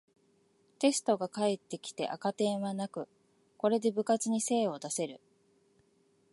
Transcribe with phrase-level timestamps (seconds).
[0.79, 3.07] テストが返ってきて赤点はなく、
[3.57, 5.21] これで部活に精を出せる